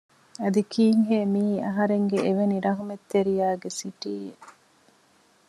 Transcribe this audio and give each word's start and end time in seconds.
އަދި 0.41 0.61
ކީއްހޭ 0.71 1.17
މިއީ 1.33 1.53
އަހަރެންގެ 1.65 2.17
އެވެނި 2.25 2.57
ރަޙްމަތްރެތިޔާގެ 2.65 3.69
ސިޓީއެއް 3.79 4.45